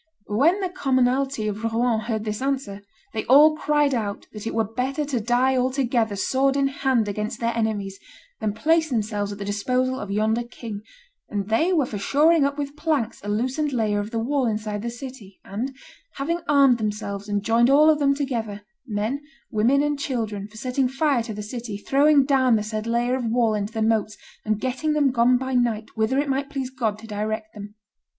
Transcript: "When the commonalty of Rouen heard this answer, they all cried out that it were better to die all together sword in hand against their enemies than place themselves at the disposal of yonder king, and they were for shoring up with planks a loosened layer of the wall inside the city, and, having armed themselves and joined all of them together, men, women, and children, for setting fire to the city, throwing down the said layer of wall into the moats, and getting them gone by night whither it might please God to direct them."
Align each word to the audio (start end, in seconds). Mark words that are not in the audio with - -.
"When 0.29 0.61
the 0.61 0.69
commonalty 0.69 1.47
of 1.47 1.63
Rouen 1.63 1.99
heard 1.99 2.23
this 2.25 2.41
answer, 2.41 2.81
they 3.13 3.23
all 3.25 3.55
cried 3.55 3.93
out 3.93 4.25
that 4.33 4.47
it 4.47 4.55
were 4.55 4.63
better 4.63 5.05
to 5.05 5.19
die 5.19 5.55
all 5.55 5.69
together 5.69 6.15
sword 6.15 6.57
in 6.57 6.69
hand 6.69 7.07
against 7.07 7.39
their 7.39 7.55
enemies 7.55 7.99
than 8.39 8.53
place 8.55 8.89
themselves 8.89 9.31
at 9.31 9.37
the 9.37 9.45
disposal 9.45 9.99
of 9.99 10.09
yonder 10.09 10.41
king, 10.41 10.81
and 11.29 11.49
they 11.49 11.71
were 11.71 11.85
for 11.85 11.99
shoring 11.99 12.45
up 12.45 12.57
with 12.57 12.75
planks 12.75 13.21
a 13.23 13.29
loosened 13.29 13.73
layer 13.73 13.99
of 13.99 14.09
the 14.09 14.17
wall 14.17 14.47
inside 14.47 14.81
the 14.81 14.89
city, 14.89 15.39
and, 15.45 15.75
having 16.15 16.41
armed 16.49 16.79
themselves 16.79 17.29
and 17.29 17.43
joined 17.43 17.69
all 17.69 17.87
of 17.87 17.99
them 17.99 18.15
together, 18.15 18.63
men, 18.87 19.21
women, 19.51 19.83
and 19.83 19.99
children, 19.99 20.47
for 20.47 20.57
setting 20.57 20.87
fire 20.87 21.21
to 21.21 21.31
the 21.31 21.43
city, 21.43 21.77
throwing 21.77 22.25
down 22.25 22.55
the 22.55 22.63
said 22.63 22.87
layer 22.87 23.13
of 23.15 23.25
wall 23.27 23.53
into 23.53 23.71
the 23.73 23.83
moats, 23.83 24.17
and 24.43 24.59
getting 24.59 24.93
them 24.93 25.11
gone 25.11 25.37
by 25.37 25.53
night 25.53 25.89
whither 25.95 26.17
it 26.17 26.27
might 26.27 26.49
please 26.49 26.71
God 26.71 26.97
to 26.97 27.05
direct 27.05 27.53
them." 27.53 27.75